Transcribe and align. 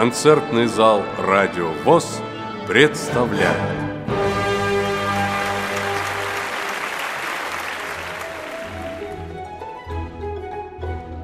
Концертный 0.00 0.64
зал 0.64 1.02
«Радио 1.18 1.72
ВОЗ» 1.84 2.22
представляет 2.66 3.54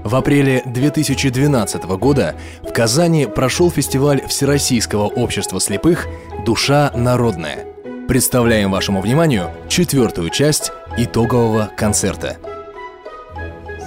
В 0.04 0.15
апреле 0.15 0.61
2012 0.67 1.84
года 1.84 2.36
в 2.61 2.70
Казани 2.75 3.25
прошел 3.25 3.70
фестиваль 3.70 4.20
Всероссийского 4.27 5.06
общества 5.06 5.58
слепых 5.58 6.06
«Душа 6.45 6.93
народная». 6.95 7.64
Представляем 8.08 8.70
вашему 8.70 9.00
вниманию 9.00 9.52
четвертую 9.70 10.29
часть 10.29 10.70
итогового 10.98 11.70
концерта. 11.79 12.36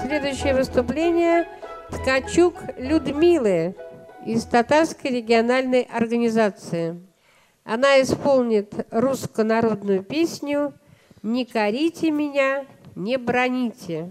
Следующее 0.03 0.55
выступление 0.55 1.45
Ткачук 1.91 2.55
Людмилы 2.79 3.75
из 4.25 4.45
Татарской 4.45 5.11
региональной 5.11 5.83
организации. 5.83 6.99
Она 7.63 8.01
исполнит 8.01 8.73
русскую 8.91 9.45
народную 9.45 10.03
песню 10.03 10.73
«Не 11.21 11.45
корите 11.45 12.11
меня, 12.11 12.65
не 12.95 13.17
броните». 13.17 14.09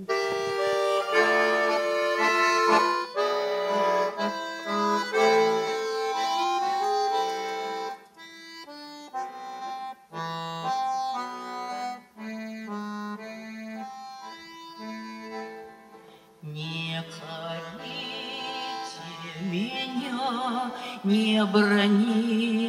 Не 21.08 21.44
броните, 21.52 22.67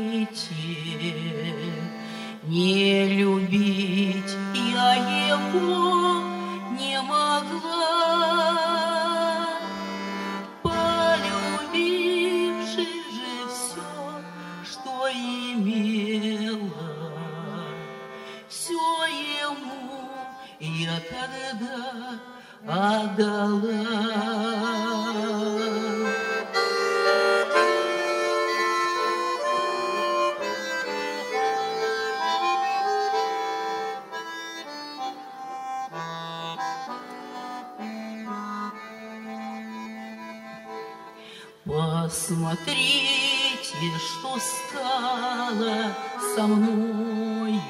Посмотрите, 42.10 43.78
что 44.00 44.40
стало 44.40 45.96
со 46.36 46.48
мною, 46.48 47.62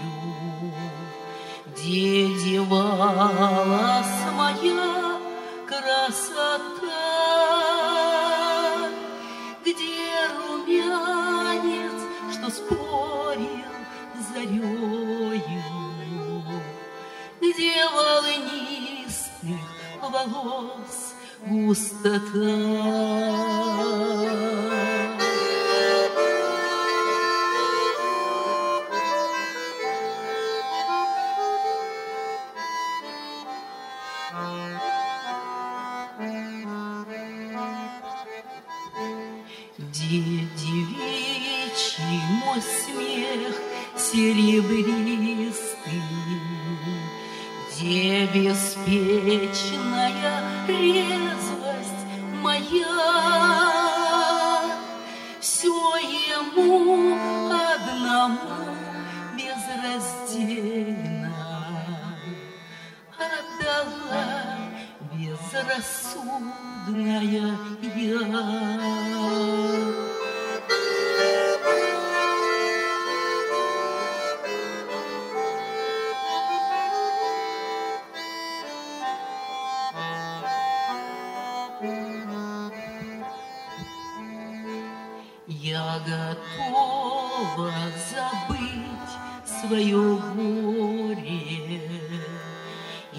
Где 1.67 2.27
девалась 2.45 4.05
моя 4.37 5.19
красота, 5.67 6.95
Где 9.61 10.07
румянец, 10.37 11.99
что 12.31 12.49
спорил 12.49 13.73
зарею, 14.33 15.63
Где 17.41 17.75
волнистых 17.93 19.59
волос 20.01 21.13
густота. 21.45 23.28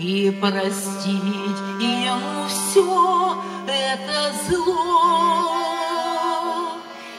И 0.01 0.31
простить 0.31 1.61
ему 1.79 2.47
все 2.49 3.37
это 3.69 4.33
зло. 4.49 5.51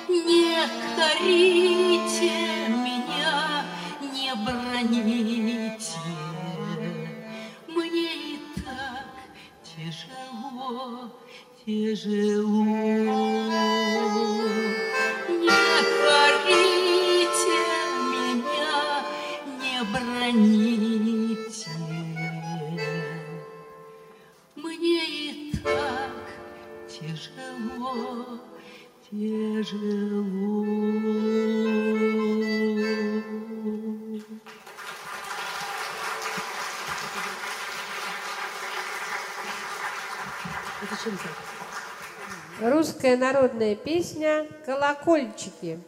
Не 0.09 0.57
корите 0.95 2.33
меня, 2.69 3.65
не 4.01 4.33
броните, 4.43 5.99
мне 7.67 8.13
и 8.15 8.39
так 8.55 9.11
тяжело, 9.63 11.11
тяжело. 11.63 13.11
Тяжело. 29.63 30.25
Русская 42.61 43.17
народная 43.17 43.75
песня 43.75 44.47
«Колокольчики». 44.65 45.79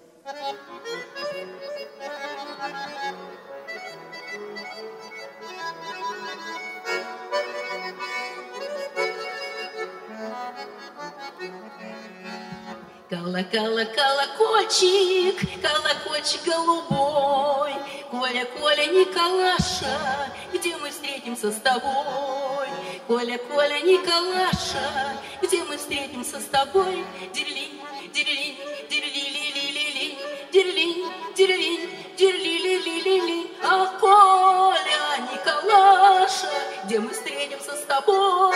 Кола, 13.14 13.44
колокольчик, 13.86 15.38
колокольчик 15.62 16.42
голубой, 16.46 17.74
Коля, 18.10 18.46
Коля, 18.46 18.86
Николаша, 18.88 20.32
где 20.52 20.76
мы 20.78 20.90
встретимся 20.90 21.52
с 21.52 21.58
тобой? 21.58 22.68
Коля, 23.06 23.38
Коля, 23.38 23.82
Николаша, 23.82 25.16
где 25.44 25.64
мы 25.64 25.78
встретимся 25.78 26.40
с 26.40 26.46
тобой? 26.46 27.06
Дерлинь, 27.36 27.80
дерлинь, 28.12 28.58
дерли-ли-ли-ли-ли, 28.90 30.18
дерлинь, 30.52 31.06
дерлинь, 31.38 31.90
дерли-ли-ли-ли-ли. 32.18 33.52
А 33.64 33.96
Коля, 34.00 35.20
Николаша, 35.32 36.50
где 36.86 37.00
мы 37.00 37.12
встретимся 37.12 37.76
с 37.76 37.84
тобой? 37.86 38.54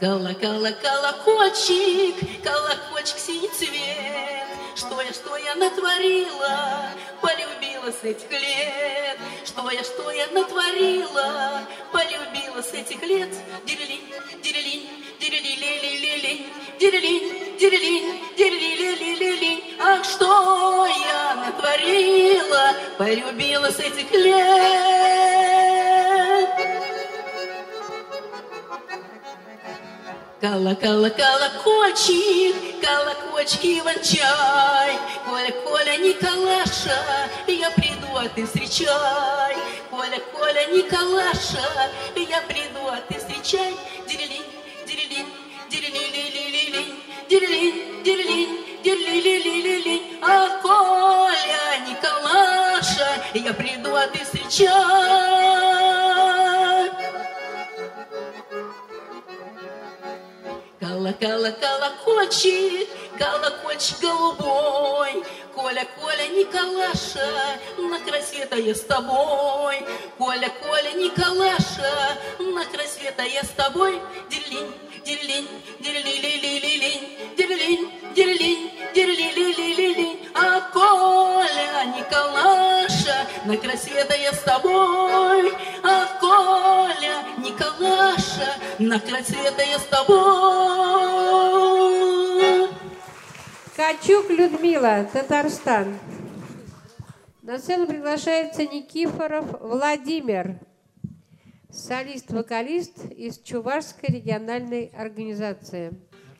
Кола-кола, 0.00 0.70
колокольчик, 0.80 2.14
колокольчик 2.44 3.18
синий 3.18 3.48
цвет. 3.48 4.46
Что 4.76 5.02
я, 5.02 5.12
что 5.12 5.36
я 5.36 5.56
натворила, 5.56 6.84
полюбила 7.20 7.90
с 7.90 8.04
этих 8.04 8.30
лет. 8.30 9.18
Что 9.44 9.68
я, 9.72 9.82
что 9.82 10.08
я 10.12 10.28
натворила, 10.28 11.62
полюбила 11.90 12.62
с 12.62 12.74
этих 12.74 13.02
лет. 13.02 13.28
Дирилин, 13.66 14.00
дирили 15.20 15.40
ли 15.66 15.98
ли 18.94 19.14
ли 19.16 19.36
ли 19.36 19.64
Ах, 19.80 20.04
что 20.04 20.86
я 20.86 21.34
натворила, 21.44 22.74
полюбила 22.98 23.68
с 23.72 23.80
этих 23.80 24.08
лет. 24.12 25.77
Кала, 30.40 30.74
колокольчик, 30.76 32.54
колокольчик 32.80 33.64
Иван-чай. 33.64 34.92
Коля, 35.26 35.50
Коля, 35.64 35.96
Николаша, 35.96 36.96
я 37.48 37.70
приду, 37.72 38.06
а 38.14 38.28
ты 38.28 38.46
встречай. 38.46 39.56
Коля, 39.90 40.20
Коля, 40.32 40.64
Николаша, 40.66 41.90
я 42.14 42.40
приду, 42.42 42.86
а 42.86 43.00
ты 43.08 43.18
встречай. 43.18 43.74
Дирилин, 44.06 44.44
дирилин, 44.86 45.26
дирили-ли-ли-ли-ли, 45.70 46.84
дирилин, 47.28 48.04
дирилин, 48.04 48.50
дирили-ли-ли-ли-ли. 48.84 50.20
А 50.22 50.60
Коля, 50.62 51.80
Николаша, 51.88 53.08
я 53.34 53.52
приду, 53.54 53.92
а 53.92 54.06
ты 54.06 54.24
встречай. 54.24 54.68
Кала, 61.14 61.50
колокольчик, 61.52 62.88
колокольчик 63.18 64.00
голубой. 64.00 65.24
Коля, 65.54 65.86
Коля, 65.98 66.28
Николаша, 66.28 67.58
на 67.78 67.98
край 68.00 68.22
света 68.22 68.56
я 68.56 68.74
с 68.74 68.80
тобой. 68.82 69.84
Коля, 70.18 70.52
Коля, 70.62 70.92
Николаша, 70.92 72.18
на 72.38 72.64
край 72.66 72.86
света 72.86 73.22
я 73.22 73.42
с 73.42 73.48
тобой. 73.48 74.00
Дерлин, 74.30 74.66
дерлин, 75.08 75.46
дерли-ли-ли-ли-лин, 75.80 77.02
дерлин, 77.36 77.82
дерлин, 78.14 78.60
дерли-ли-ли-ли-лин. 78.94 80.18
А 80.34 80.60
Коля, 80.70 81.84
Николаша, 81.96 83.18
на 83.46 83.56
край 83.56 83.78
света 83.78 84.14
я 84.14 84.32
с 84.32 84.42
тобой. 84.42 85.52
А 85.82 86.06
Коля, 86.20 87.24
Николаша, 87.38 88.50
на 88.78 89.00
край 89.00 89.24
света 89.24 89.62
я 89.62 89.78
с 89.78 89.84
тобой. 89.84 90.18
Ткачук 93.72 94.28
Людмила, 94.28 95.08
Татарстан. 95.10 95.98
На 97.42 97.58
сцену 97.58 97.86
приглашается 97.86 98.66
Никифоров 98.66 99.46
Владимир, 99.60 100.58
солист-вокалист 101.70 103.04
из 103.10 103.38
Чувашской 103.40 104.08
региональной 104.16 104.90
организации. 104.96 105.92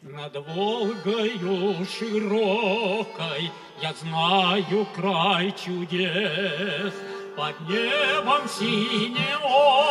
Над 0.03 0.37
Волгою 0.55 1.85
широкой 1.87 3.51
я 3.83 3.93
знаю 4.01 4.87
край 4.95 5.53
чудес. 5.53 6.95
Под 7.37 7.61
небом 7.69 8.49
синеоким 8.49 9.87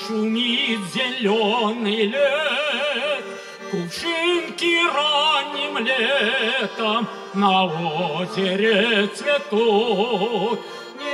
шумит 0.00 0.80
зеленый 0.92 2.06
лес. 2.06 3.24
Кувшинки 3.70 4.74
ранним 4.94 5.78
летом 5.78 7.08
на 7.34 7.64
озере 7.64 9.06
цветут. 9.08 10.60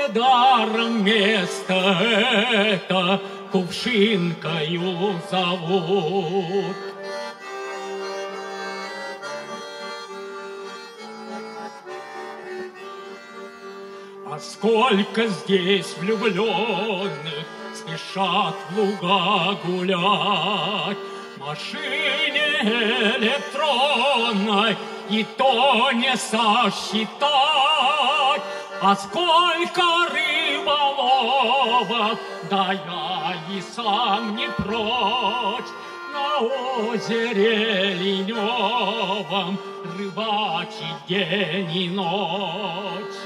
Недаром 0.01 1.05
место 1.05 1.75
это 1.75 3.21
кувшинкою 3.53 5.21
зовут. 5.31 6.77
А 14.27 14.39
сколько 14.39 15.27
здесь 15.27 15.95
влюбленных 15.99 17.47
спешат 17.75 18.55
в 18.71 18.79
луга 18.79 19.59
гулять, 19.65 20.97
Машине 21.37 22.61
электронной 23.19 24.77
и 25.11 25.27
то 25.37 25.91
не 25.93 26.17
сосчитать, 26.17 27.11
А 28.83 28.97
сколько 28.97 29.83
рыболовов, 30.11 32.19
да 32.49 32.73
я 32.73 33.37
и 33.55 33.61
сам 33.61 34.37
не 34.37 34.49
прочь, 34.49 35.69
на 36.15 36.39
озере 36.89 37.93
леневом 37.93 39.59
рыбачить 39.99 41.05
день 41.07 41.77
и 41.77 41.91
ночь. 41.91 43.21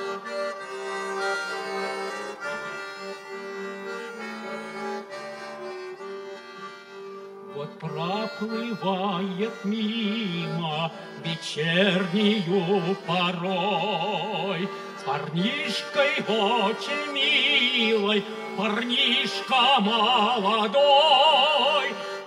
Вот 7.55 7.79
проплывает 7.79 9.65
мимо 9.65 10.91
вечернюю 11.25 12.97
порой 13.07 14.69
парнишкой 15.07 16.25
очень 16.29 17.13
милой, 17.13 18.25
парнишка 18.57 19.81
молодой. 19.81 20.85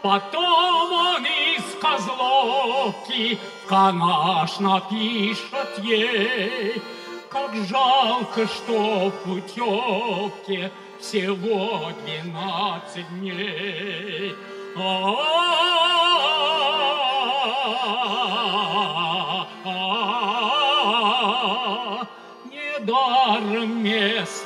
Потом 0.02 0.94
он 0.94 1.26
из 1.26 1.64
козловки 1.82 3.38
канаш 3.68 4.60
напишет 4.60 5.80
ей 5.84 6.82
Как 7.30 7.54
жалко, 7.68 8.48
что 8.48 9.10
в 9.10 9.12
путевке 9.24 10.72
всего 11.00 11.92
двенадцать 12.06 13.10
дней 13.20 14.36
Недаром 14.76 15.38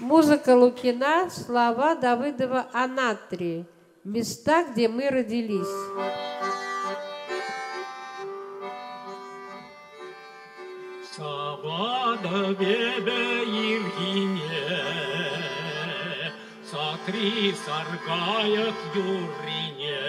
Музыка 0.00 0.54
Лукина, 0.54 1.30
слова 1.30 1.94
Давыдова 1.94 2.66
«Анатри». 2.72 3.64
Места, 4.04 4.64
где 4.64 4.88
мы 4.88 5.08
родились. 5.08 5.66
Савада 11.16 12.54
бебе 12.54 13.44
Иргине, 13.44 14.43
Сатри 17.03 17.53
саргаят 17.65 18.79
юрине. 18.95 19.99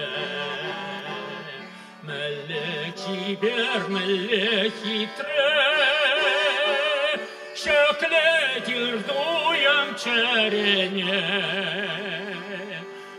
Мелле 2.07 2.95
чибер, 3.00 3.81
мелле 3.89 4.71
хитре, 4.79 5.50
Şökle 7.62 8.29
girduyam 8.67 9.89
çerene 10.05 11.23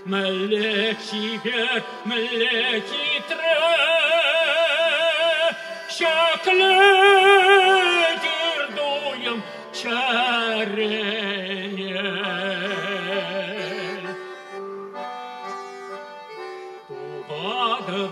Meleki 0.05 1.39
bir 1.45 1.83
meleki 2.05 3.07
tre 3.29 3.59
Şökle 5.89 6.75
girduyam 8.23 9.39
çerene 9.73 11.21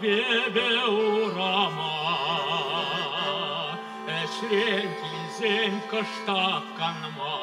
biebe 0.02 0.84
urama, 0.86 1.94
eşrem 4.08 4.90
kizem 5.00 5.74
kıştap 5.90 6.64
kanma. 6.78 7.34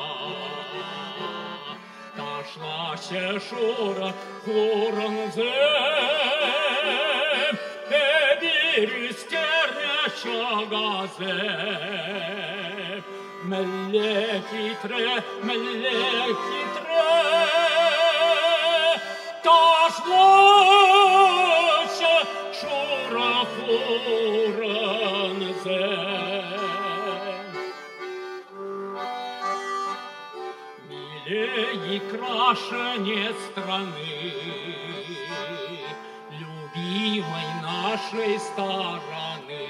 Taşla 2.17 3.39
şura 3.39 4.11
kurun 4.45 5.15
zem, 5.35 5.45
edir 7.91 8.91
iskerne 9.09 10.01
şagazem. 10.23 11.61
Mellek 13.45 14.49
itre, 14.53 15.23
mellek 15.43 16.41
itre, 16.61 17.11
taşla 19.43 21.30
şura 23.81 24.01
хуранзем 24.05 25.71
Милее 30.89 31.99
крашене 32.11 33.33
страны 33.43 34.33
Любимой 36.39 37.49
нашей 37.61 38.33
стороны. 38.39 39.65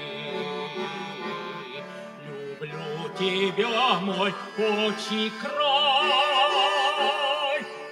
Люблю 2.60 2.94
тебя, 3.18 4.00
мой 4.00 4.32
отчий 4.58 5.28
край 5.42 6.52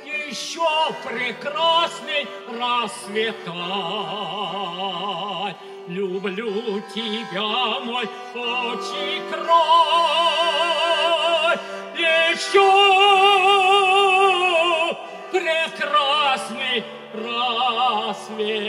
Еще 0.05 0.71
прекрасный 1.05 2.23
расцветай 2.59 3.51
Люблю 5.89 6.81
тебя, 6.95 7.81
мой 7.85 8.09
отчий 8.35 9.23
край 9.31 9.51
Еще 11.97 12.71
прекрасный 15.33 16.85
расцветай. 17.15 18.61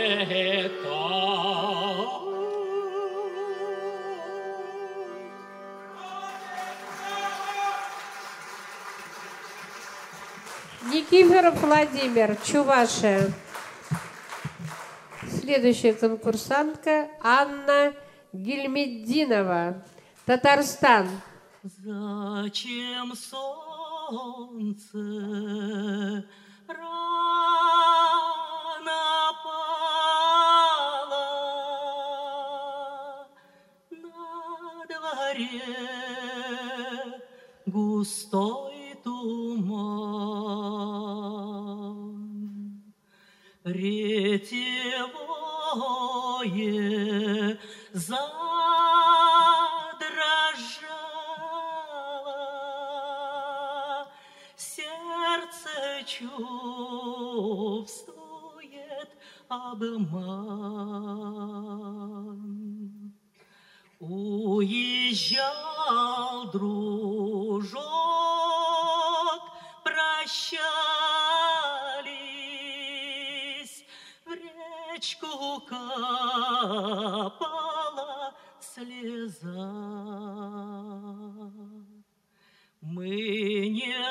Никифоров 10.91 11.61
Владимир, 11.61 12.35
Чувашия. 12.43 13.31
Следующая 15.41 15.93
конкурсантка 15.93 17.09
Анна 17.19 17.93
Гельмеддинова, 18.31 19.83
Татарстан. 20.23 21.09
Зачем 21.63 23.15
солнце 23.15 24.97
рано 26.67 27.41
пало 29.43 29.67
на 33.89 34.85
дворе 34.85 35.63
густой 37.65 38.95
туман? 39.03 40.21
Ретевое 45.71 47.57
задрожало, 47.93 48.37
сердце 54.57 56.03
чувствует 56.05 56.41
обман. 59.47 60.41
Уезжал 63.99 65.51
дружок, 66.51 67.10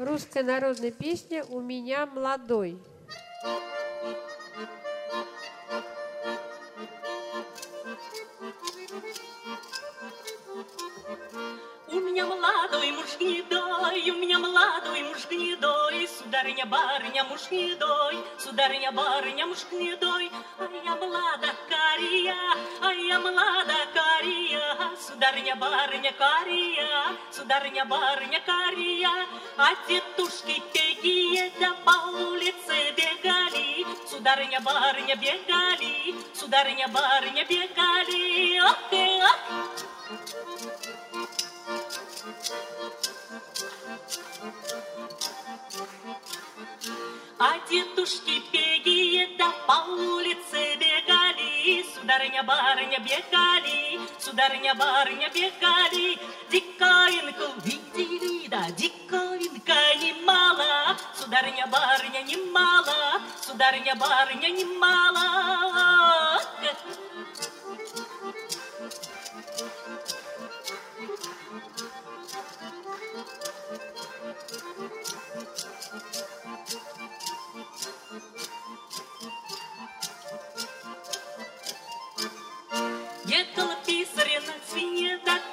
Русская 0.00 0.42
народная 0.42 0.92
песня 0.92 1.44
«У 1.44 1.60
меня 1.60 2.06
молодой». 2.06 2.78
У 11.88 12.00
меня 12.00 12.24
молодой 12.24 12.92
муж 12.92 13.18
гнедой, 13.18 14.10
у 14.10 14.14
меня 14.14 14.38
молодой 14.38 15.02
муж 15.02 15.26
гнедой, 15.28 16.08
сударыня, 16.08 16.64
барыня, 16.64 17.24
муж 17.24 17.50
гнедой, 17.50 18.24
сударыня, 18.38 18.92
барыня, 18.92 19.46
муж 19.48 19.66
гнедой, 19.70 20.30
а 20.58 20.64
я 20.82 20.96
млада 20.96 21.48
кария, 21.68 22.34
а 22.80 22.90
я 22.90 23.20
млада 23.20 23.74
кария, 23.92 23.99
сударыня, 25.20 25.54
барыня, 25.56 26.12
кария, 26.12 27.14
сударыня, 27.30 27.84
барыня, 27.84 28.40
кария, 28.40 29.10
а 29.58 29.74
тетушки 29.86 30.62
какие 30.72 31.52
да 31.60 31.74
по 31.84 32.08
улице 32.08 32.76
бегали, 32.96 33.84
сударыня, 34.08 34.60
барыня, 34.60 35.16
бегали, 35.16 36.14
сударыня, 36.32 36.88
барыня, 36.88 37.44
бегали, 37.44 38.60
ох 38.60 38.78
ты, 38.88 39.20
ох! 39.30 39.38
А 47.38 47.58
дедушки 47.68 48.40
пегие 48.50 49.36
да 49.36 49.52
по 49.66 49.90
улице 49.90 50.76
бегали, 50.76 50.89
Сударыня, 52.10 52.42
барыня 52.42 52.98
бегали, 52.98 54.00
сударыня, 54.18 54.74
барыня 54.74 55.30
бегали, 55.32 56.18
Диковинку 56.50 57.60
видели, 57.64 58.48
да 58.48 58.68
диковинка 58.70 59.94
немало, 60.02 60.96
Сударыня, 61.14 61.68
барыня 61.68 62.22
немало, 62.22 63.22
Сударыня, 63.40 63.94
сударыня, 63.94 63.94
барыня 63.94 64.50
немало. 64.50 65.20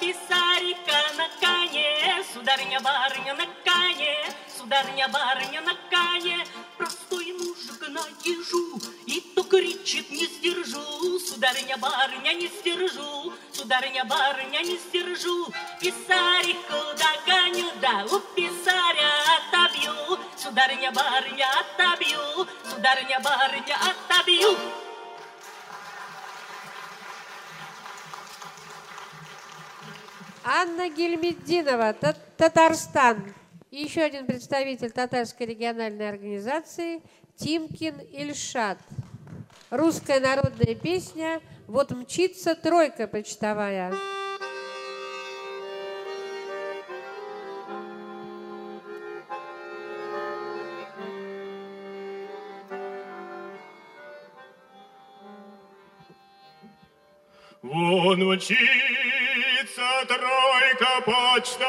Писарика 0.08 0.98
на 1.18 1.28
коне, 1.38 2.24
сударыня, 2.32 2.80
барыня 2.80 3.34
на 3.34 3.44
коне, 3.62 4.16
сударыня, 4.56 5.06
барыня 5.08 5.60
на 5.60 5.74
коне, 5.90 6.46
простой 6.78 7.32
мужик 7.32 7.82
на 7.88 8.00
ежу, 8.24 8.80
и 9.04 9.20
то 9.34 9.42
кричит, 9.42 10.10
не 10.10 10.24
сдержу, 10.24 11.18
сударыня, 11.20 11.76
барыня, 11.76 12.32
не 12.32 12.48
сдержу, 12.48 13.34
сударыня, 13.52 14.06
барыня, 14.06 14.60
не 14.62 14.78
сдержу, 14.78 15.48
писарику 15.78 16.78
догоню, 17.02 17.70
да 17.82 18.06
у 18.10 18.18
писаря 18.34 19.12
отобью, 19.36 20.18
сударыня, 20.38 20.90
барыня, 20.90 21.46
отобью, 21.60 22.48
сударыня, 22.64 23.20
барыня, 23.20 23.76
отобью. 23.90 24.87
Анна 30.50 30.88
Гельмеддинова, 30.88 31.92
Та- 31.92 32.16
Татарстан. 32.38 33.34
И 33.70 33.82
еще 33.82 34.00
один 34.00 34.24
представитель 34.24 34.90
татарской 34.90 35.46
региональной 35.46 36.08
организации 36.08 37.02
Тимкин 37.36 38.00
Ильшат. 38.00 38.78
Русская 39.68 40.20
народная 40.20 40.74
песня 40.74 41.42
«Вот 41.66 41.90
мчится 41.90 42.54
тройка 42.54 43.06
почтовая». 43.06 43.92
Вон 57.60 58.34
мчится 58.34 59.07
почтовая 61.08 61.64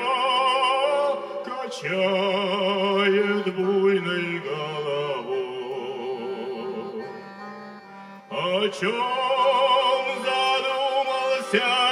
качает 1.46 3.46
буйной 3.56 4.30
головой. 4.40 5.46
О 8.30 8.68
чем 8.68 9.06
задумался 10.26 11.89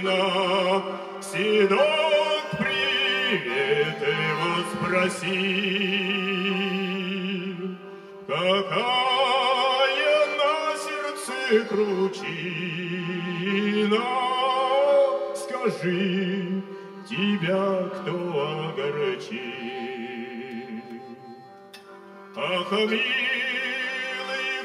детина, 0.00 0.82
Седок 1.20 2.44
привет 2.58 4.00
его 4.00 4.52
спросил. 4.72 5.30
Какая 8.26 8.66
на 10.38 10.52
сердце 10.76 11.64
кручина, 11.68 13.00
Скажи, 15.34 16.62
тебя 17.08 17.64
кто 17.94 18.16
огорчил? 18.68 19.60
Ах, 22.36 22.70
милый 22.72 23.02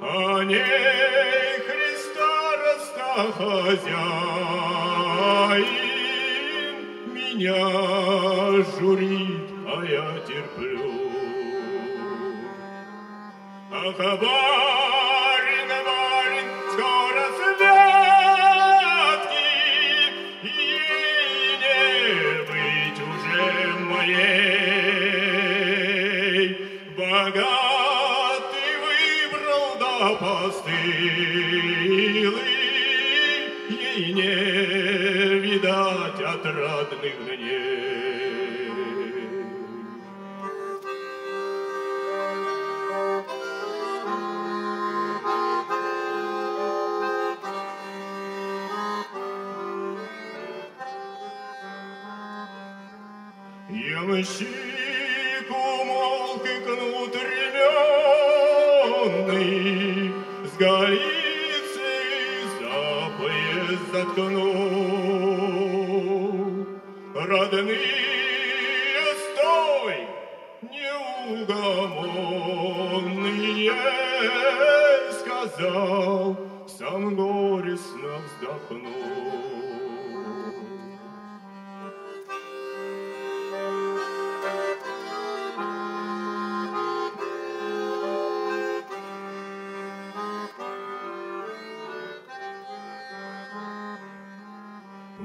О 0.02 0.44
ней 0.44 1.58
Христа 1.66 3.32
хозяин, 3.36 3.98
Меня 7.12 7.62
журит, 8.80 9.50
а 9.66 9.84
я 9.84 10.06
терплю. 10.28 10.86
Ах, 13.72 14.00
отрадных 37.04 37.38
дней. 37.38 37.84
Ямщик 53.70 54.53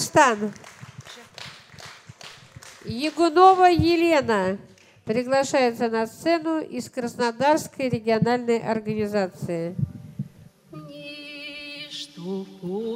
Татарстан. 0.00 0.52
Ягунова 2.84 3.66
Елена 3.70 4.58
приглашается 5.04 5.88
на 5.88 6.06
сцену 6.06 6.60
из 6.60 6.88
Краснодарской 6.88 7.90
региональной 7.90 8.58
организации. 8.60 9.76
Ничто 10.72 12.46
полюшки 12.62 12.90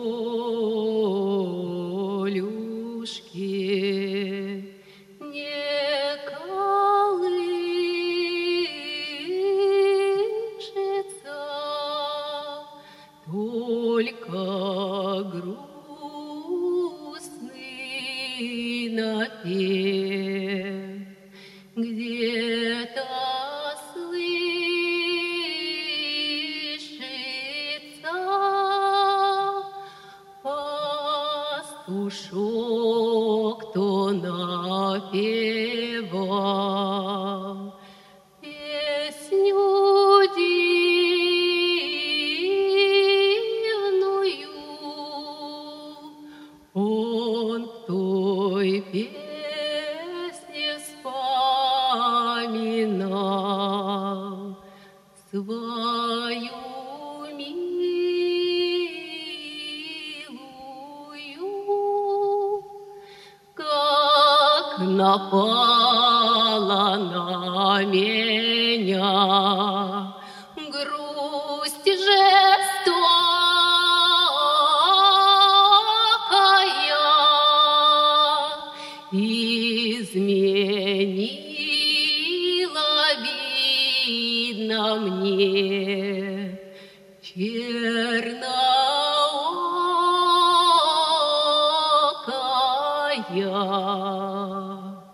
черноокая. 93.29 95.05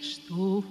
Ничто 0.00 0.60
в 0.60 0.64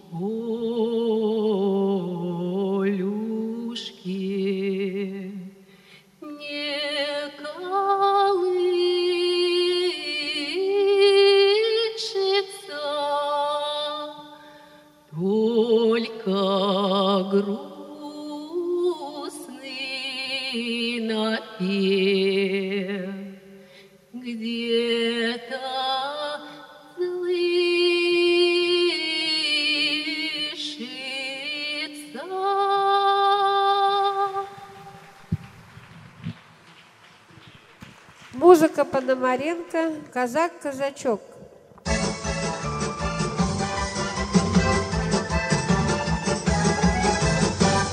Пономаренко, 39.40 40.12
казак-казачок. 40.14 41.22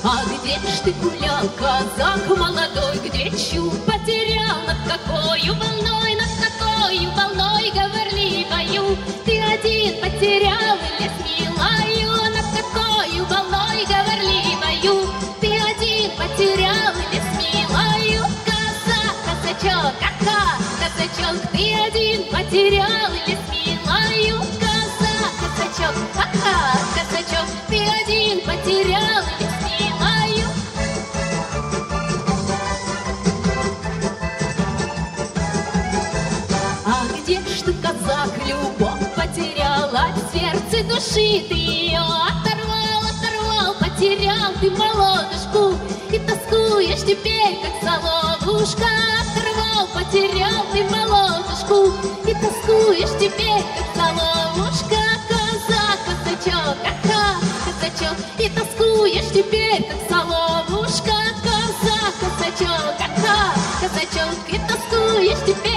А 0.03 0.25
где 0.25 0.55
ж 0.55 0.81
ты 0.85 0.93
гулял, 1.03 1.49
казак 1.57 2.27
молодой, 2.37 2.97
где 3.05 3.31
чу 3.31 3.71
потерял, 3.87 4.59
над 4.67 4.81
какою 4.91 5.55
волной, 5.55 6.17
над 6.17 6.33
какою 6.43 7.11
волной 7.13 7.71
говорливою 7.71 8.97
ты 9.25 9.41
один 9.41 10.01
потерял 10.03 10.77
лес 10.99 11.17
милою, 11.27 12.13
над 12.37 12.49
какою 12.59 13.25
волной 13.27 13.87
говорливою 13.87 15.09
ты 15.41 15.53
один 15.71 16.11
потерял 16.19 16.93
лес 17.13 17.29
милою, 17.39 18.25
казак, 18.45 19.15
казачок, 19.25 19.95
ака, 20.11 20.57
казачок, 20.97 21.41
ты 21.53 21.75
один 21.75 22.25
потерял 22.31 23.11
лес 23.27 23.39
милою, 23.51 24.41
казак, 24.61 25.33
казачок, 25.41 25.97
ака, 26.15 26.79
казачок, 26.95 27.49
ты 27.69 27.81
один 28.03 28.41
потерял 28.41 29.23
лес 29.39 29.57
милою. 29.79 30.49
А 36.87 37.05
ты, 37.27 37.73
казак, 37.83 38.31
любовь 38.47 39.15
потеряла? 39.15 40.07
От 40.07 40.33
сердца 40.33 40.85
души 40.89 41.45
ты 41.49 41.55
ее 41.55 41.99
оторвал, 41.99 43.03
оторвал. 43.03 43.75
Потерял 43.81 44.53
ты 44.61 44.71
молодушку 44.71 45.79
И 46.11 46.19
тоскуешь 46.21 47.01
теперь, 47.01 47.59
как 47.63 47.83
соловушка 47.83 48.87
потерял 50.07 50.65
ты 50.73 50.85
молодушку 50.85 51.93
И 52.27 52.35
тоскуешь 52.35 53.19
теперь, 53.19 53.63
как 53.77 53.89
соловушка 53.95 54.97
Казак, 55.29 55.99
казачок, 56.07 56.77
ага, 56.85 57.41
казачок 57.65 58.17
И 58.39 58.49
тоскуешь 58.49 59.31
теперь, 59.33 59.89
как 59.89 60.01
соловушка 60.09 61.13
Казак, 61.43 62.15
казачок, 62.21 62.95
ага, 63.01 63.55
казачок 63.81 64.39
И 64.49 64.59
тоскуешь 64.69 65.39
теперь, 65.47 65.76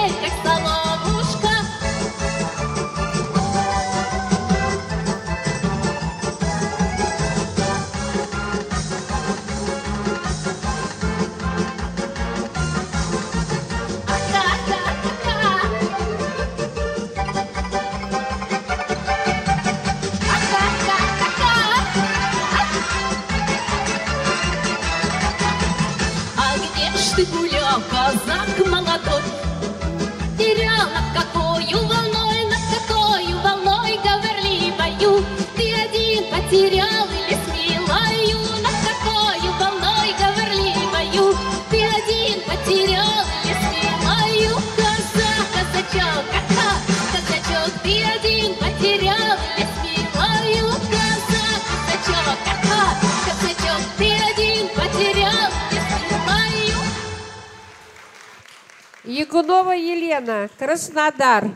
Ягунова 59.29 59.73
Елена, 59.73 60.49
Краснодар. 60.57 61.51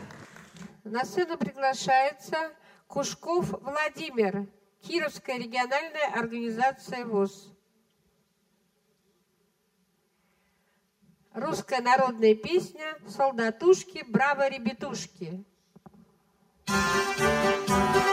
На 0.84 1.04
сцену 1.04 1.36
приглашается 1.36 2.52
Кушков 2.86 3.50
Владимир, 3.62 4.46
Кировская 4.80 5.38
региональная 5.38 6.06
организация 6.14 7.04
ВОЗ. 7.04 7.52
Русская 11.32 11.80
народная 11.80 12.36
песня 12.36 12.96
«Солдатушки, 13.08 14.04
браво, 14.06 14.48
ребятушки». 14.48 15.44
Солдатушки, 16.68 18.03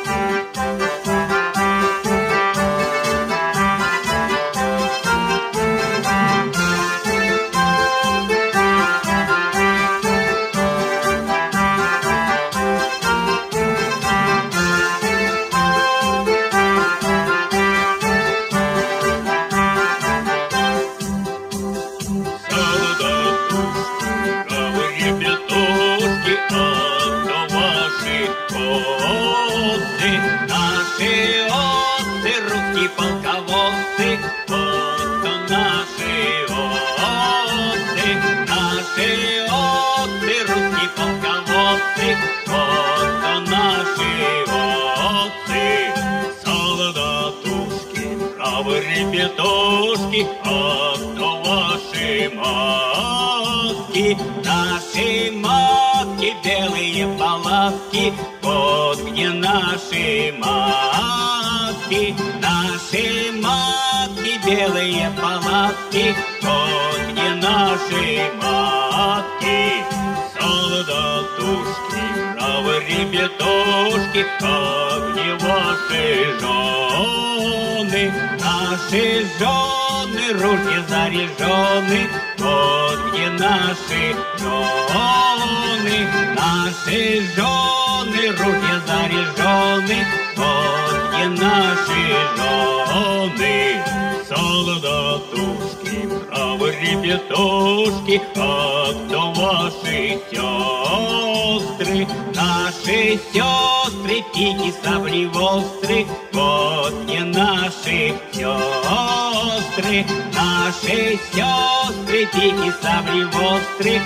сестры. 109.82 110.06
Наши 110.34 111.20
сестры, 111.32 112.26
пики 112.34 112.74
сабли 112.82 113.24
востры, 113.26 114.02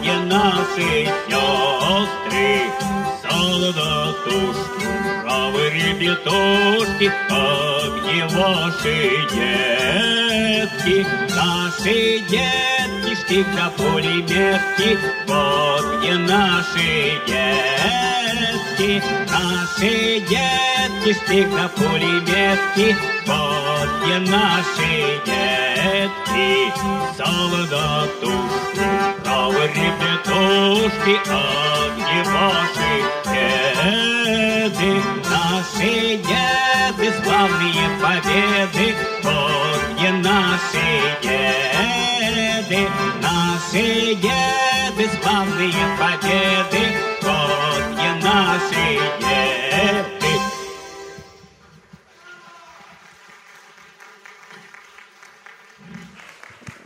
где 0.00 0.14
наши 0.18 1.08
сестры. 1.28 2.50
Солдатушки, 3.22 4.86
бравы 5.22 5.70
ребятушки, 5.70 7.12
а 7.30 7.34
где 7.98 8.20
ваши 8.36 8.96
детки? 9.34 11.06
Наши 11.34 12.18
детки, 12.28 12.79
штык 13.30 13.46
да 13.54 13.70
пулеметки, 13.76 14.98
вот 15.28 15.84
где 16.00 16.14
наши 16.16 17.20
детки. 17.28 18.92
Наши 19.30 19.94
детки, 20.28 21.12
штык 21.12 21.48
да 21.54 21.68
пулеметки, 21.68 22.96
вот 23.26 23.88
где 24.02 24.18
наши 24.18 25.20
детки. 25.24 26.48
Солдатушки, 27.16 28.86
бравы 29.22 29.64
ребятушки, 29.76 31.14
а 31.28 31.40
где 31.94 32.20
ваши 32.32 32.92
деды? 33.30 34.92
Наши 35.30 35.92
деды, 36.16 37.06
славные 37.22 37.86
победы, 38.02 38.86
вот 39.22 39.80
где 39.94 40.10
наши 40.10 40.86
деды. 41.22 41.89
Наши 42.60 44.14
деды, 44.16 45.08
славные 45.22 45.72
победы, 45.98 46.82
где 47.20 48.10
наши 48.22 49.00
деды. 49.18 50.34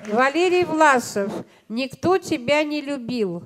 Валерий 0.07 0.65
Власов, 0.65 1.33
«Никто 1.69 2.19
тебя 2.19 2.63
не 2.63 2.81
любил». 2.81 3.43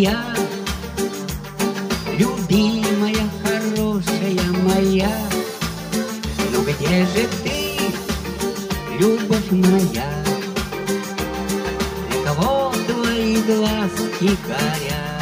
Моя, 0.00 0.24
любимая, 2.16 3.28
хорошая 3.42 4.52
моя, 4.62 5.10
ну 6.52 6.62
где 6.62 7.04
же 7.04 7.28
ты, 7.44 7.78
любовь 8.98 9.50
моя? 9.50 10.24
Для 12.08 12.22
кого 12.24 12.72
твои 12.86 13.42
глазки 13.42 14.30
горят? 14.46 15.20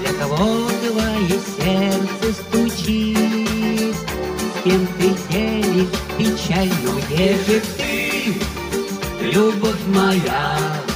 Для 0.00 0.12
кого 0.20 0.68
твое 0.68 1.40
сердце 1.56 2.42
стучит? 2.42 3.96
С 3.96 4.62
кем 4.62 4.86
ты 4.98 5.14
делишь 5.30 5.88
печаль, 6.18 6.70
ну 6.84 6.98
где 6.98 7.34
же 7.46 7.62
ты, 7.78 8.34
любовь 9.32 9.86
моя? 9.86 10.89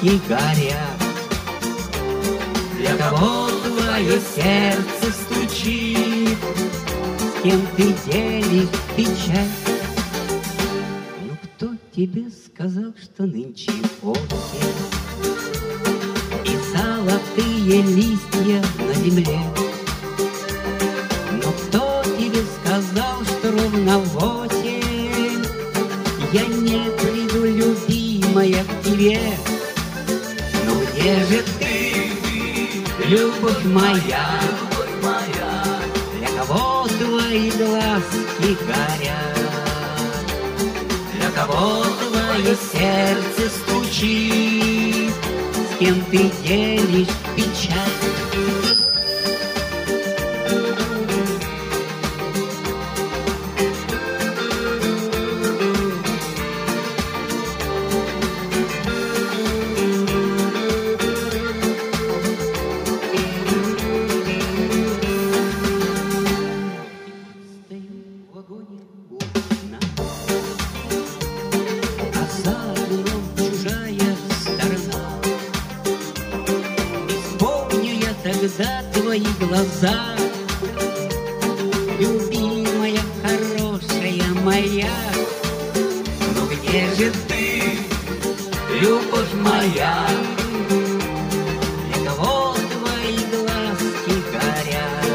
Глазки 0.00 0.20
горят? 0.28 0.98
Для 2.78 2.96
кого 2.96 3.48
твое 3.50 4.20
сердце 4.34 5.12
стучит? 5.12 6.38
С 7.18 7.42
кем 7.42 7.60
ты 7.76 7.94
делишь 8.06 8.68
печаль? 8.96 9.48
Ну 11.22 11.36
кто 11.42 11.74
тебе 11.94 12.24
сказал, 12.30 12.92
что 13.00 13.24
нынче 13.24 13.72
осень? 14.02 14.18
И 16.44 16.56
золотые 16.76 17.82
листья 17.82 18.27
тогда 78.48 78.82
твои 78.92 79.26
глаза, 79.40 80.16
Любимая, 81.98 83.00
хорошая 83.22 84.32
моя. 84.44 84.90
Ну 86.34 86.46
где 86.46 86.86
же 86.94 87.12
ты, 87.26 87.78
любовь 88.80 89.34
моя? 89.34 90.06
Для 91.88 92.10
кого 92.10 92.54
твои 92.54 93.18
глазки 93.32 94.14
горят? 94.32 95.08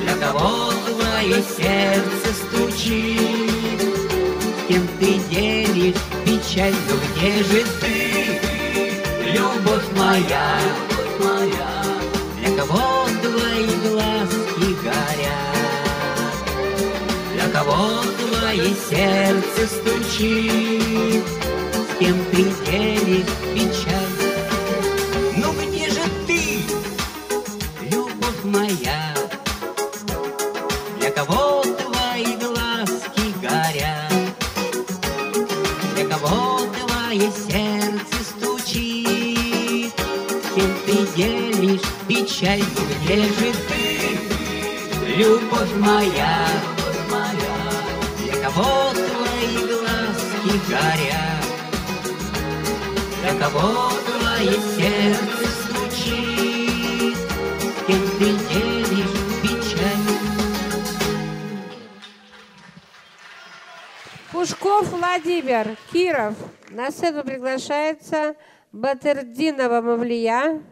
Для 0.00 0.14
кого 0.14 0.72
твое 0.86 1.42
сердце 1.56 2.28
стучит? 2.46 3.90
Кем 4.68 4.86
ты 5.00 5.18
делишь 5.30 5.96
печаль? 6.24 6.74
Ну 6.88 6.96
где 7.16 7.42
же 7.42 7.64
ты, 7.80 7.98
любовь 9.32 9.88
моя? 9.96 10.87
Твое 18.68 18.74
сердце 18.88 19.66
стучит? 19.66 21.24
С 21.72 21.98
кем 21.98 22.16
ты 22.30 22.42
делишь 22.66 23.26
печаль? 23.54 24.14
Ну 25.36 25.52
где 25.52 25.88
же 25.90 26.02
ты, 26.26 26.40
любовь 27.90 28.44
моя? 28.44 29.14
Для 30.98 31.10
кого 31.10 31.62
твои 31.62 32.36
глазки 32.36 33.32
горят? 33.40 34.12
Для 35.94 36.04
кого 36.06 36.60
твое 36.66 37.30
сердце 37.30 38.16
стучит? 38.36 39.92
С 39.96 40.54
кем 40.54 40.70
ты 40.86 40.94
делишь 41.16 41.88
печаль? 42.06 42.62
Ну 42.76 42.82
где 43.02 43.22
же 43.22 43.52
ты, 43.68 45.16
любовь 45.16 45.74
моя? 45.76 46.27
Твое 53.50 54.52
сердце 54.76 55.46
стучит? 55.62 57.16
Кем 57.86 58.02
ты 58.18 58.26
делишь 58.52 59.16
печаль? 59.42 60.18
Пушков 64.30 64.88
Владимир, 64.90 65.76
Киров. 65.90 66.34
На 66.68 66.90
сцену 66.90 67.24
приглашается 67.24 68.34
Батердинова 68.72 69.80
Мавлия, 69.80 70.62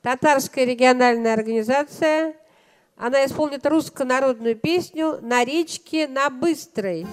татарская 0.00 0.64
региональная 0.64 1.34
организация. 1.34 2.34
Она 2.96 3.26
исполнит 3.26 3.66
русскую 3.66 4.06
народную 4.06 4.56
песню 4.56 5.18
«На 5.20 5.44
речке 5.44 6.08
на 6.08 6.30
Быстрой». 6.30 7.06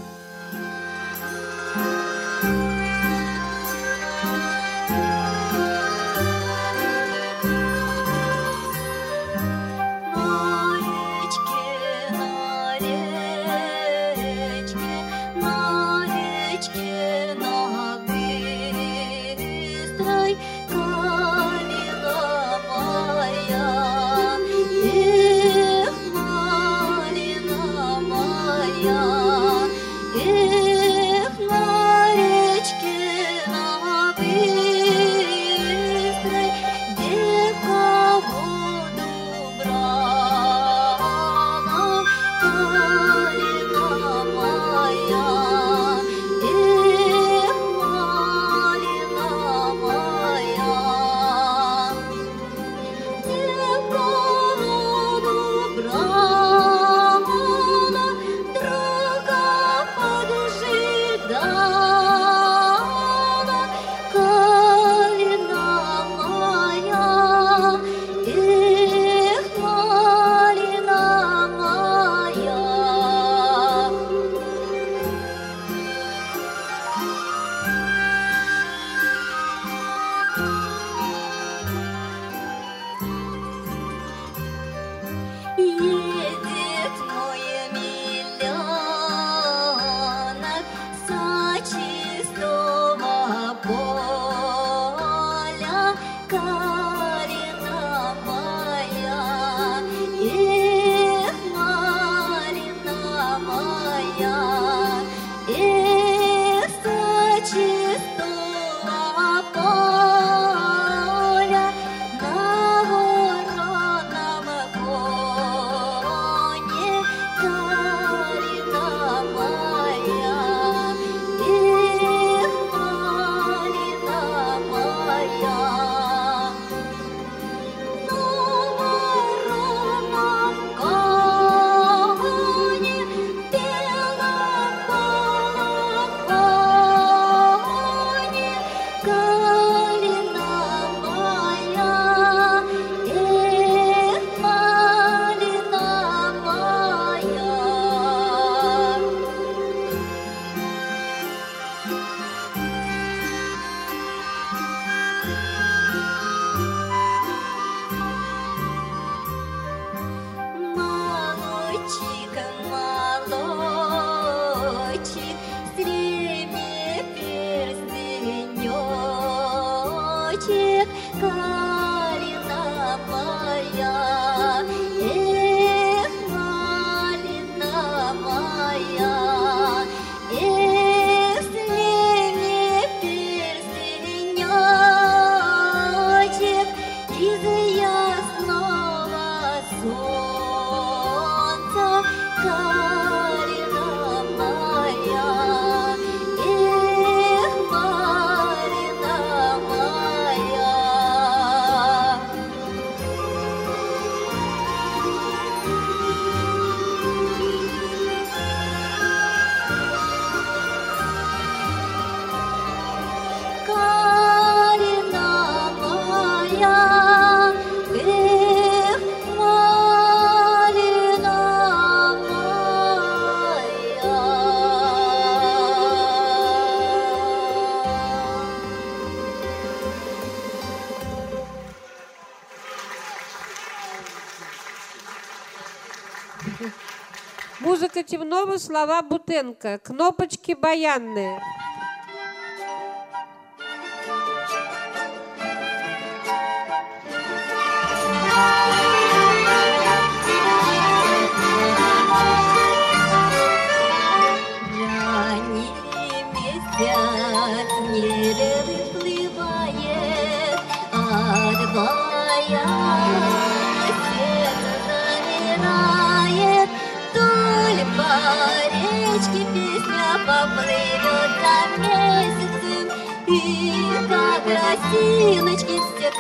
снова 238.30 238.60
слова 238.60 239.02
Бутенко. 239.02 239.80
Кнопочки 239.80 240.54
баянные. 240.54 241.42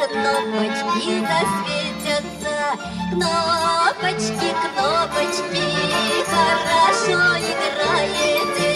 кнопочки 0.09 1.21
засветятся, 1.21 2.57
кнопочки, 3.11 4.49
кнопочки, 4.63 5.65
хорошо 6.25 7.21
играете, 7.37 8.71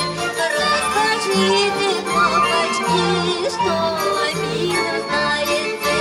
разожмите 0.53 1.89
кнопочки, 2.03 3.05
что 3.49 3.75
мир 4.41 4.85
знаете. 5.07 5.97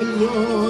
Лед 0.00 0.63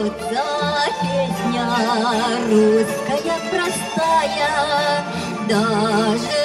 русская 1.87 3.39
простая, 3.51 5.05
даже 5.49 6.41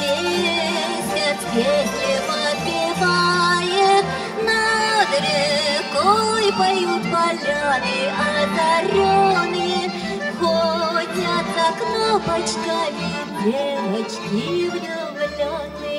месяц 0.00 1.40
песни 1.52 2.14
попивает, 2.28 4.04
над 4.44 5.10
рекой 5.20 6.46
поют 6.56 7.02
поляны 7.10 7.98
озаренные, 8.38 9.90
ходят 10.38 11.46
за 11.56 11.68
кнопочками 11.78 13.10
девочки 13.42 14.70
влюбленные. 14.70 15.97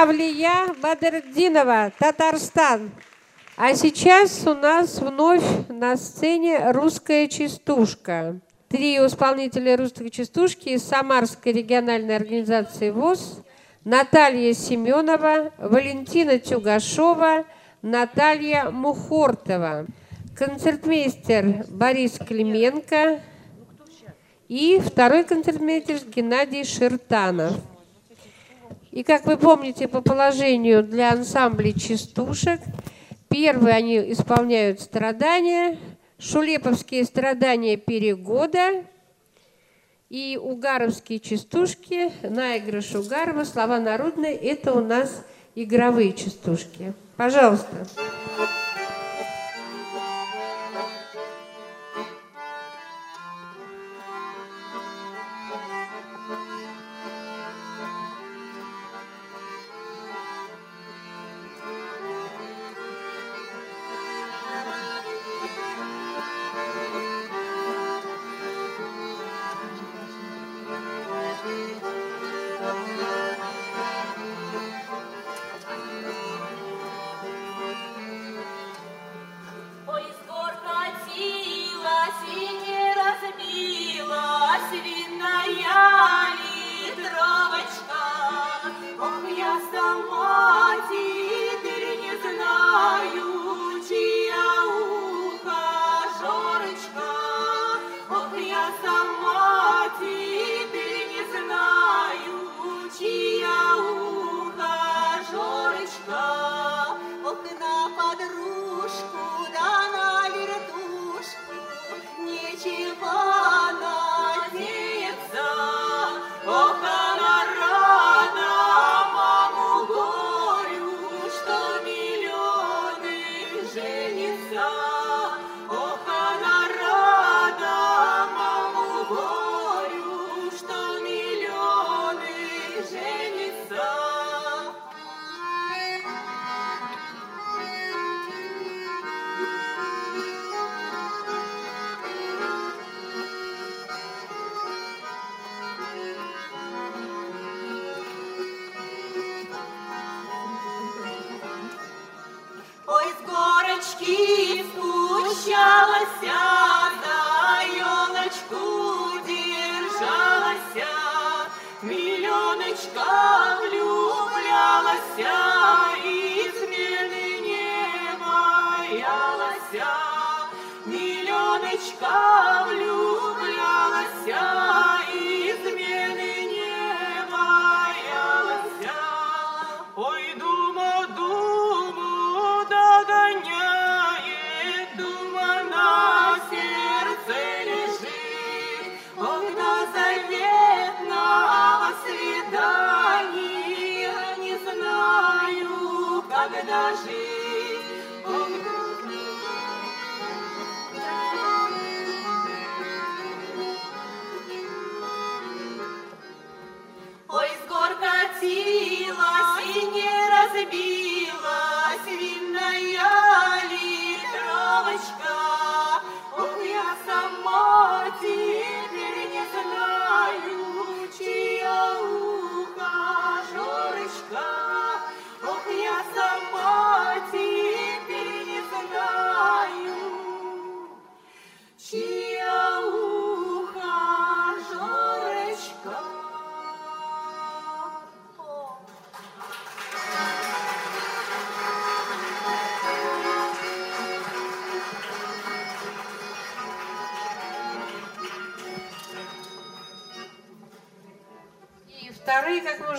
Мавлия 0.00 0.72
Бадырдинова, 0.80 1.92
Татарстан. 1.98 2.90
А 3.58 3.74
сейчас 3.74 4.46
у 4.46 4.54
нас 4.54 4.98
вновь 4.98 5.44
на 5.68 5.94
сцене 5.98 6.70
русская 6.72 7.28
частушка. 7.28 8.40
Трио 8.68 9.08
исполнителей 9.08 9.76
русской 9.76 10.08
частушки 10.08 10.70
из 10.70 10.84
Самарской 10.84 11.52
региональной 11.52 12.16
организации 12.16 12.88
ВОЗ 12.88 13.42
Наталья 13.84 14.54
Семенова, 14.54 15.52
Валентина 15.58 16.38
Тюгашова, 16.38 17.44
Наталья 17.82 18.70
Мухортова, 18.70 19.84
концертмейстер 20.34 21.66
Борис 21.68 22.12
Клименко 22.26 23.20
и 24.48 24.80
второй 24.82 25.24
концертмейстер 25.24 25.98
Геннадий 26.06 26.64
Ширтанов. 26.64 27.52
И 28.90 29.04
как 29.04 29.24
вы 29.26 29.36
помните 29.36 29.86
по 29.86 30.00
положению 30.00 30.82
для 30.82 31.12
ансамблей 31.12 31.72
частушек, 31.72 32.60
первые 33.28 33.74
они 33.74 34.12
исполняют 34.12 34.80
страдания, 34.80 35.78
шулеповские 36.18 37.04
страдания 37.04 37.76
перегода 37.76 38.84
и 40.08 40.38
угаровские 40.42 41.20
частушки, 41.20 42.12
наигрыш 42.22 42.94
Угарова, 42.96 43.44
слова 43.44 43.78
народные, 43.78 44.34
это 44.34 44.72
у 44.72 44.80
нас 44.80 45.24
игровые 45.54 46.12
частушки. 46.12 46.92
Пожалуйста. 47.16 47.86
Ой, 48.38 48.46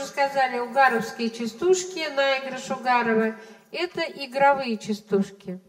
уже 0.01 0.09
сказали, 0.09 0.59
угаровские 0.59 1.29
частушки, 1.29 2.07
наигрыш 2.15 2.69
Угарова, 2.71 3.35
это 3.71 4.01
игровые 4.01 4.77
частушки. 4.77 5.59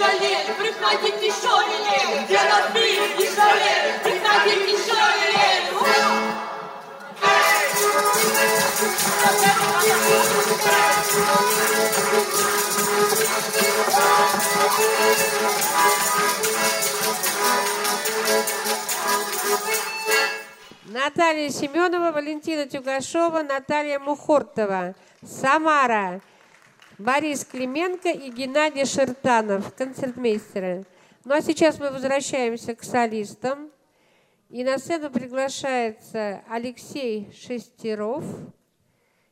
жалели, 0.00 0.52
приходить 0.58 1.22
еще 1.22 1.52
милее, 1.68 2.24
где 2.24 2.38
разбили 2.38 3.22
и 3.22 3.34
жалели, 3.36 3.98
приходить 4.02 4.68
еще 4.68 4.94
милее. 4.94 5.50
Наталья 20.86 21.50
Семенова, 21.50 22.12
Валентина 22.12 22.66
Тюгашова, 22.66 23.42
Наталья 23.42 23.98
Мухортова. 23.98 24.94
Самара. 25.22 26.20
Борис 27.00 27.46
Клименко 27.46 28.10
и 28.10 28.30
Геннадий 28.30 28.84
Шертанов, 28.84 29.74
концертмейстеры. 29.74 30.84
Ну 31.24 31.32
а 31.34 31.40
сейчас 31.40 31.78
мы 31.80 31.90
возвращаемся 31.90 32.74
к 32.74 32.82
солистам. 32.82 33.70
И 34.50 34.62
на 34.62 34.76
сцену 34.78 35.08
приглашается 35.08 36.42
Алексей 36.46 37.32
Шестеров 37.32 38.24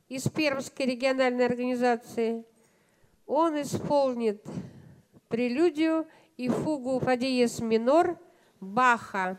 из 0.08 0.22
Пермской 0.30 0.86
региональной 0.86 1.44
организации. 1.44 2.46
Он 3.26 3.60
исполнит 3.60 4.42
прелюдию 5.28 6.06
и 6.38 6.48
фугу 6.48 7.00
по 7.00 7.16
минор 7.18 8.18
Баха. 8.60 9.36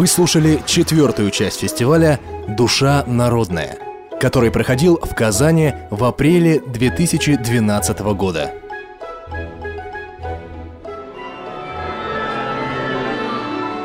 Вы 0.00 0.06
слушали 0.06 0.62
четвертую 0.64 1.30
часть 1.30 1.60
фестиваля 1.60 2.18
«Душа 2.48 3.04
народная», 3.06 3.76
который 4.18 4.50
проходил 4.50 4.96
в 4.96 5.14
Казани 5.14 5.74
в 5.90 6.04
апреле 6.04 6.58
2012 6.58 8.00
года. 8.14 8.50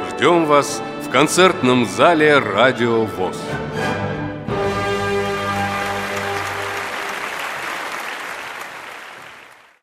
Ждем 0.10 0.46
вас 0.46 0.82
в 1.06 1.10
концертном 1.10 1.86
зале 1.86 2.40
«Радио 2.40 3.04
ВОЗ». 3.04 3.36